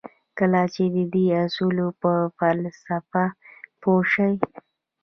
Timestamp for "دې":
1.13-1.25